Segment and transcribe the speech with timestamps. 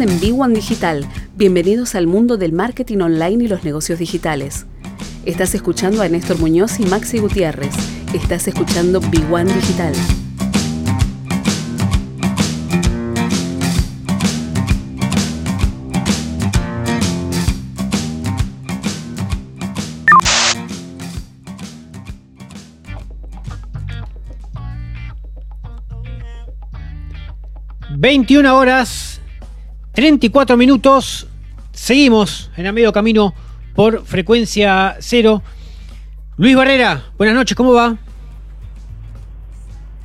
[0.00, 1.04] En B1 Digital.
[1.34, 4.64] Bienvenidos al mundo del marketing online y los negocios digitales.
[5.24, 7.74] Estás escuchando a Néstor Muñoz y Maxi Gutiérrez.
[8.14, 9.94] Estás escuchando B1 Digital.
[28.00, 29.17] ...21 horas...
[29.98, 31.26] ...34 minutos...
[31.72, 33.34] ...seguimos en el medio camino...
[33.74, 35.42] ...por frecuencia cero...
[36.36, 37.96] Luis Barrera, buenas noches, ¿cómo va?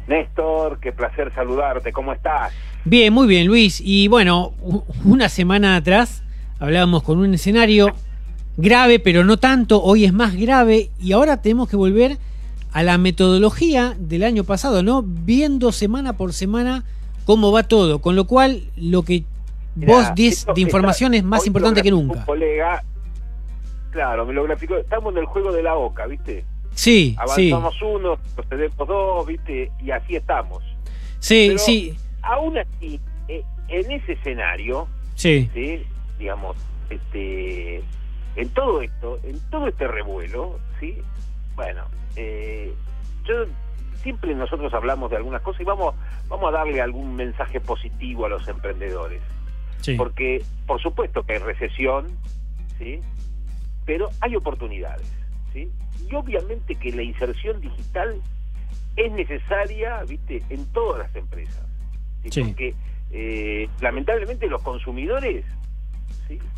[0.07, 2.51] Néstor, qué placer saludarte, ¿cómo estás?
[2.85, 3.79] Bien, muy bien, Luis.
[3.85, 4.53] Y bueno,
[5.05, 6.23] una semana atrás
[6.57, 7.93] hablábamos con un escenario
[8.57, 12.17] grave, pero no tanto, hoy es más grave y ahora tenemos que volver
[12.71, 15.03] a la metodología del año pasado, ¿no?
[15.05, 16.84] Viendo semana por semana
[17.25, 19.23] cómo va todo, con lo cual lo que
[19.76, 22.26] vos dices de información es más importante que nunca.
[22.26, 22.84] Colega,
[23.93, 24.76] Claro, me lo graficó.
[24.76, 26.43] Estamos en el juego de la OCA, ¿viste?
[26.74, 29.71] Sí, Avanzamos uno, procedemos dos, ¿viste?
[29.80, 30.63] Y así estamos.
[31.20, 31.96] Sí, sí.
[32.24, 35.48] Aún así, eh, en ese escenario, sí.
[36.18, 36.58] digamos,
[36.90, 37.84] este,
[38.35, 40.98] en todo esto, en todo este revuelo, ¿sí?
[41.55, 41.84] Bueno,
[42.15, 42.74] eh,
[43.26, 43.46] yo
[44.02, 45.93] siempre nosotros hablamos de algunas cosas y vamos,
[46.27, 49.21] vamos a darle algún mensaje positivo a los emprendedores.
[49.82, 49.96] Sí.
[49.96, 52.07] Porque, por supuesto que hay recesión,
[52.77, 52.99] ¿sí?
[53.85, 55.07] pero hay oportunidades.
[55.52, 55.70] ¿sí?
[56.10, 58.15] Y obviamente que la inserción digital
[58.96, 60.43] es necesaria ¿viste?
[60.49, 61.63] en todas las empresas.
[62.24, 62.74] Porque
[63.12, 65.46] eh, lamentablemente los consumidores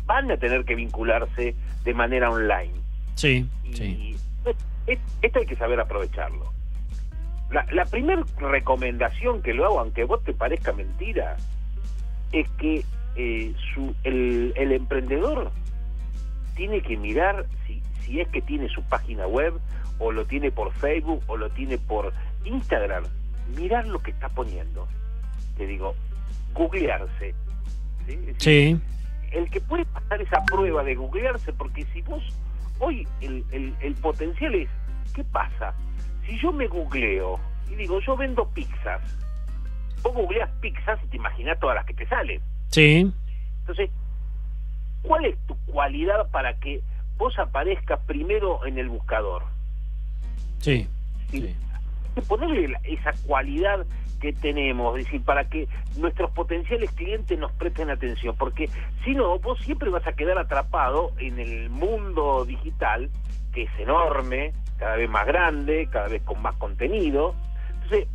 [0.06, 2.72] van a tener que vincularse de manera online.
[3.14, 4.16] Sí, y
[4.86, 6.52] esto hay que saber aprovecharlo.
[7.50, 11.36] La, la primera recomendación que lo hago, aunque vos te parezca mentira,
[12.32, 12.84] es que
[13.16, 15.50] eh, su, el, el emprendedor
[16.54, 19.54] tiene que mirar si, si es que tiene su página web
[19.98, 22.12] o lo tiene por Facebook o lo tiene por
[22.44, 23.04] Instagram,
[23.56, 24.86] mirar lo que está poniendo.
[25.56, 25.94] Te digo,
[26.54, 27.34] googlearse.
[28.38, 28.80] ¿sí?
[29.32, 32.22] El que puede pasar esa prueba de googlearse, porque si vos,
[32.78, 34.68] hoy el, el, el potencial es,
[35.14, 35.74] ¿qué pasa?
[36.26, 37.38] Si yo me googleo
[37.70, 39.02] y digo, yo vendo pizzas,
[40.02, 42.40] vos googleas pizzas y te imaginas todas las que te salen.
[42.76, 43.10] Sí.
[43.60, 43.90] Entonces,
[45.06, 46.82] ¿Cuál es tu cualidad para que
[47.16, 49.44] vos aparezcas primero en el buscador?
[50.58, 50.88] Sí.
[52.26, 53.86] Ponerle esa cualidad
[54.20, 58.68] que tenemos, es decir, para que nuestros potenciales clientes nos presten atención, porque
[59.04, 63.08] si no, vos siempre vas a quedar atrapado en el mundo digital,
[63.52, 67.34] que es enorme, cada vez más grande, cada vez con más contenido.
[67.74, 68.08] Entonces,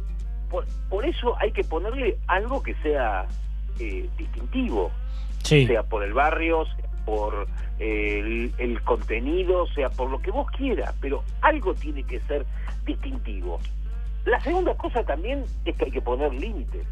[0.90, 3.28] por, eso hay que ponerle algo que sea
[3.80, 4.92] eh, distintivo,
[5.44, 7.48] sea por el barrio, sea por
[7.80, 12.46] el, el, contenido, sea por lo que vos quieras, pero algo tiene que ser
[12.86, 13.60] distintivo.
[14.26, 16.86] La segunda cosa también es que hay que poner límites.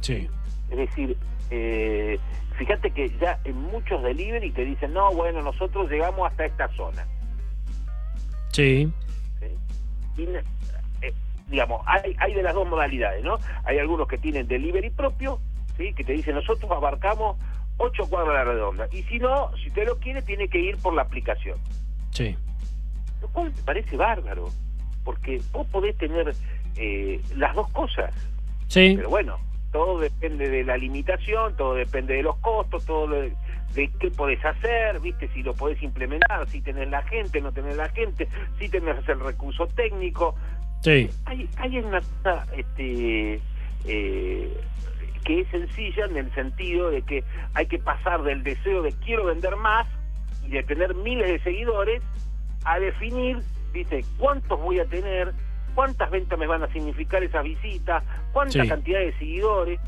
[0.00, 0.28] Sí.
[0.70, 1.16] Es decir,
[1.50, 2.18] eh,
[2.56, 7.06] fíjate que ya en muchos delivery te dicen, no, bueno, nosotros llegamos hasta esta zona.
[8.52, 8.90] Sí.
[10.18, 11.12] eh,
[11.48, 13.38] digamos, hay, hay de las dos modalidades, ¿no?
[13.64, 15.40] Hay algunos que tienen delivery propio,
[15.76, 15.92] ¿sí?
[15.92, 17.36] Que te dicen, nosotros abarcamos
[17.78, 18.88] ocho cuadras a la redonda.
[18.92, 21.58] Y si no, si usted lo quiere, tiene que ir por la aplicación.
[22.10, 22.36] Sí.
[23.20, 24.48] Lo cual me parece bárbaro,
[25.04, 26.34] porque vos podés tener
[26.76, 28.14] eh, las dos cosas.
[28.68, 28.94] Sí.
[28.96, 29.38] Pero bueno,
[29.72, 33.32] todo depende de la limitación, todo depende de los costos, todo de,
[33.74, 37.76] de qué podés hacer, viste, si lo podés implementar, si tenés la gente, no tenés
[37.76, 40.34] la gente, si tenés el recurso técnico.
[40.82, 41.10] Sí.
[41.26, 42.00] Hay, hay una
[42.56, 43.40] este,
[43.86, 44.60] eh,
[45.26, 49.24] que es sencilla en el sentido de que hay que pasar del deseo de quiero
[49.24, 49.86] vender más
[50.46, 52.00] y de tener miles de seguidores
[52.64, 53.38] a definir,
[53.72, 55.32] dice, cuántos voy a tener,
[55.74, 59.80] cuántas ventas me van a significar esas visitas, cuánta cantidad de seguidores,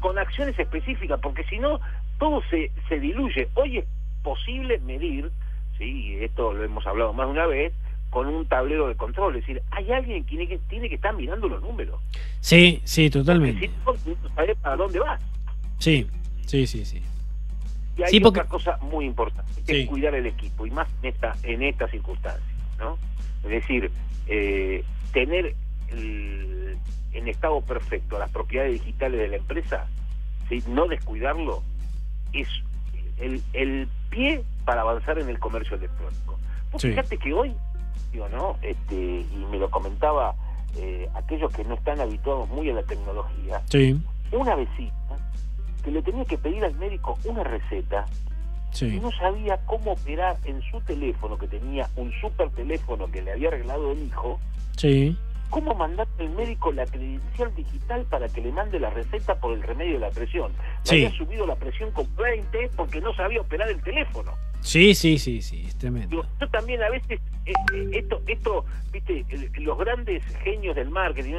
[0.00, 1.80] con acciones específicas, porque si no,
[2.18, 3.48] todo se, se diluye.
[3.54, 3.86] Hoy es
[4.22, 5.30] posible medir,
[5.76, 7.74] sí, esto lo hemos hablado más de una vez,
[8.10, 9.36] con un tablero de control.
[9.36, 12.00] Es decir, hay alguien que tiene que, tiene que estar mirando los números.
[12.40, 13.68] Sí, sí, totalmente.
[13.68, 15.20] Si no, para dónde vas.
[15.78, 16.06] Sí,
[16.46, 17.02] sí, sí, sí.
[17.96, 21.34] Y hay otra cosa muy importante, que es cuidar el equipo, y más en esta,
[21.42, 22.44] en estas circunstancias,
[22.78, 22.96] ¿no?
[23.42, 23.90] Es decir,
[24.28, 25.54] eh, tener
[25.90, 29.86] en estado perfecto las propiedades digitales de la empresa,
[30.48, 30.62] ¿sí?
[30.68, 31.62] no descuidarlo,
[32.32, 32.48] es
[33.18, 36.38] el, el pie para avanzar en el comercio electrónico.
[36.78, 37.54] Fíjate que hoy
[38.12, 38.56] digo, ¿no?
[38.62, 40.34] Este, y me lo comentaba
[40.76, 43.62] eh, aquellos que no están habituados muy a la tecnología.
[43.68, 44.00] Sí.
[44.32, 44.92] Una vecina
[45.82, 48.06] que le tenía que pedir al médico una receta
[48.80, 53.32] y no sabía cómo operar en su teléfono, que tenía un super teléfono que le
[53.32, 54.38] había arreglado el hijo.
[54.76, 55.16] Sí.
[55.50, 59.62] ¿Cómo mandar al médico la credencial digital para que le mande la receta por el
[59.62, 60.52] remedio de la presión?
[60.90, 64.32] Le había subido la presión con 20 porque no sabía operar el teléfono.
[64.60, 66.26] Sí, sí, sí, sí, es tremendo.
[66.40, 69.24] Yo, también a veces, eh, eh, esto, esto, viste,
[69.60, 71.34] los grandes genios del marketing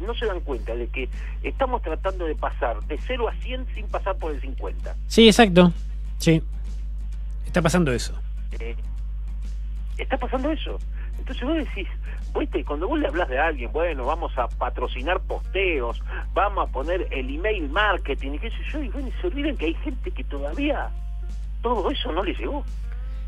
[0.00, 1.08] no se dan cuenta de que
[1.42, 4.94] estamos tratando de pasar de 0 a 100 sin pasar por el 50.
[5.06, 5.72] Sí, exacto.
[6.18, 6.42] Sí.
[7.46, 8.12] Está pasando eso.
[8.60, 8.76] Eh,
[9.96, 10.78] está pasando eso.
[11.18, 11.88] Entonces vos decís,
[12.38, 16.00] viste, cuando vos le hablas de alguien, bueno, vamos a patrocinar posteos,
[16.34, 19.66] vamos a poner el email marketing, y qué sé yo, y bueno, se olviden que
[19.66, 20.88] hay gente que todavía
[21.62, 22.64] todo eso no le llegó.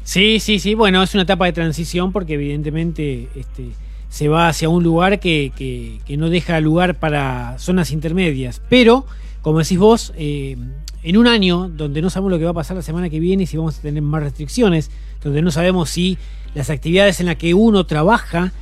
[0.03, 3.71] Sí, sí, sí, bueno, es una etapa de transición porque evidentemente este,
[4.09, 8.63] se va hacia un lugar que, que, no deja lugar para zonas intermedias.
[8.69, 9.05] Pero,
[9.43, 10.57] como decís vos, eh,
[11.03, 13.47] en un año donde no sabemos lo que va a pasar la semana que viene,
[13.47, 14.91] si vamos a tener más restricciones,
[15.23, 16.19] donde no sabemos si
[16.55, 18.53] las actividades en las que uno trabaja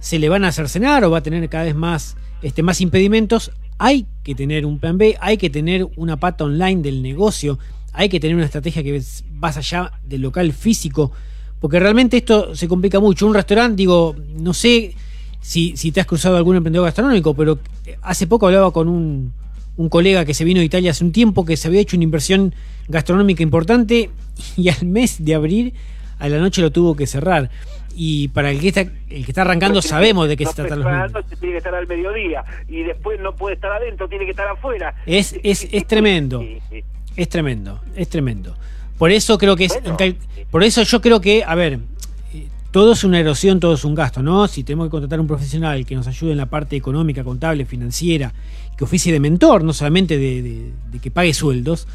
[0.00, 3.52] se le van a cercenar o va a tener cada vez más, este, más impedimentos,
[3.78, 7.58] hay que tener un plan B, hay que tener una pata online del negocio,
[7.92, 9.02] hay que tener una estrategia que
[9.32, 11.12] vas allá del local físico,
[11.60, 13.26] porque realmente esto se complica mucho.
[13.26, 14.94] Un restaurante, digo, no sé
[15.40, 17.58] si, si te has cruzado algún emprendedor gastronómico, pero
[18.02, 19.32] hace poco hablaba con un,
[19.76, 22.04] un colega que se vino de Italia hace un tiempo que se había hecho una
[22.04, 22.54] inversión
[22.88, 24.10] gastronómica importante
[24.56, 25.74] y al mes de abrir
[26.18, 27.50] a la noche lo tuvo que cerrar.
[27.96, 30.84] Y para el que está, el que está arrancando sabemos de qué se trata los
[30.84, 31.12] números.
[31.38, 34.94] Tiene que estar al mediodía y después no puede estar adentro, tiene que estar afuera.
[35.06, 36.44] Es, es, es tremendo.
[37.16, 38.56] Es tremendo, es tremendo.
[38.98, 39.78] Por eso creo que es.
[40.50, 41.78] por eso yo creo que, a ver,
[42.74, 44.48] todo es una erosión, todo es un gasto, ¿no?
[44.48, 48.34] Si tenemos que contratar un profesional que nos ayude en la parte económica, contable, financiera,
[48.76, 51.86] que oficie de mentor, no solamente de, que pague sueldos,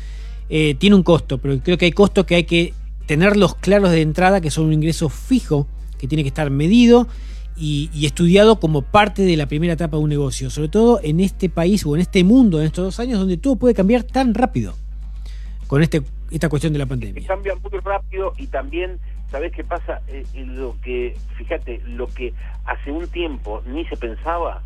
[0.50, 2.74] eh, tiene un costo, pero creo que hay costos que hay que
[3.08, 5.68] tenerlos claros de entrada, que son un ingreso fijo,
[5.98, 7.10] que tiene que estar medido
[7.58, 11.50] y, estudiado como parte de la primera etapa de un negocio, sobre todo en este
[11.50, 14.76] país o en este mundo, en estos dos años, donde todo puede cambiar tan rápido
[15.68, 17.28] con este, esta cuestión de la pandemia.
[17.28, 18.98] Cambia muy rápido y también
[19.32, 20.02] ¿Sabés qué pasa?
[20.08, 22.34] Eh, lo que, fíjate, lo que
[22.66, 24.64] hace un tiempo ni se pensaba,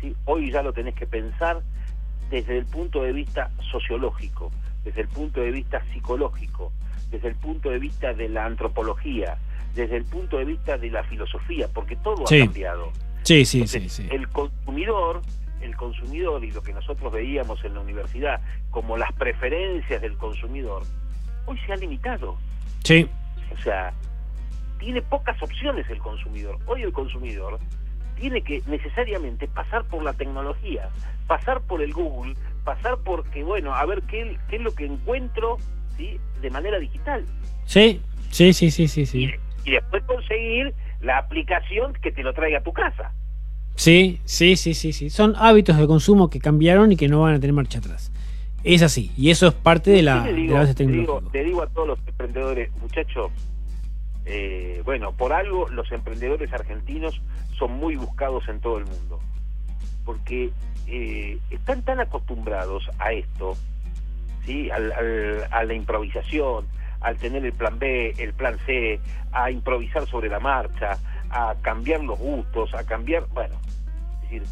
[0.00, 0.14] ¿sí?
[0.24, 1.62] hoy ya lo tenés que pensar
[2.30, 4.50] desde el punto de vista sociológico,
[4.84, 6.72] desde el punto de vista psicológico,
[7.10, 9.36] desde el punto de vista de la antropología,
[9.74, 12.90] desde el punto de vista de la filosofía, porque todo ha cambiado.
[13.22, 14.08] Sí, sí, sí, sí.
[14.10, 15.22] El consumidor,
[15.60, 18.40] el consumidor y lo que nosotros veíamos en la universidad
[18.70, 20.82] como las preferencias del consumidor,
[21.46, 22.36] hoy se ha limitado.
[22.82, 23.08] Sí.
[23.52, 23.92] O sea,
[24.78, 26.58] tiene pocas opciones el consumidor.
[26.66, 27.58] Hoy el consumidor
[28.16, 30.88] tiene que necesariamente pasar por la tecnología,
[31.26, 32.34] pasar por el Google,
[32.64, 35.58] pasar por que, bueno, a ver qué, qué es lo que encuentro
[35.96, 36.18] ¿sí?
[36.40, 37.24] de manera digital.
[37.64, 38.00] Sí,
[38.30, 39.06] sí, sí, sí, sí.
[39.06, 39.30] sí.
[39.64, 43.12] Y, después conseguir la aplicación que te lo traiga a tu casa.
[43.76, 45.10] Sí, sí, sí, sí, sí.
[45.10, 48.12] Son hábitos de consumo que cambiaron y que no van a tener marcha atrás.
[48.64, 51.32] Es así, y eso es parte de la, digo, base tecnológica.
[51.32, 53.30] Te digo, a todos los emprendedores, muchachos,
[54.24, 57.20] eh, bueno, por algo los emprendedores argentinos
[57.58, 59.18] son muy buscados en todo el mundo,
[60.04, 60.50] porque
[60.86, 63.56] eh, están tan acostumbrados a esto,
[64.46, 64.70] ¿sí?
[64.70, 64.92] Al,
[65.50, 66.66] a la improvisación,
[67.00, 69.00] al tener el plan B, el plan C,
[69.32, 70.98] a improvisar sobre la marcha,
[71.30, 73.56] a cambiar los gustos, a cambiar, bueno,
[74.22, 74.42] es decir,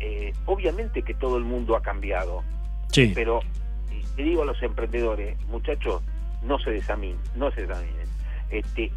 [0.00, 2.42] eh, obviamente que todo el mundo ha cambiado,
[3.14, 3.40] pero
[4.16, 6.02] te digo a los emprendedores, muchachos,
[6.42, 8.06] no se desaminen, no se desaminen.
[8.50, 8.90] Este,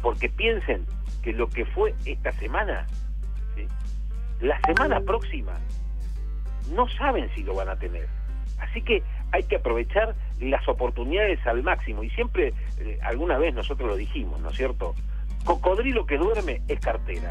[0.00, 0.86] porque piensen
[1.22, 2.86] que lo que fue esta semana,
[4.40, 5.58] la semana próxima,
[6.74, 8.08] no saben si lo van a tener.
[8.58, 12.02] Así que hay que aprovechar las oportunidades al máximo.
[12.02, 14.94] Y siempre, eh, alguna vez nosotros lo dijimos, ¿no es cierto?
[15.44, 17.30] Cocodrilo que duerme es cartera.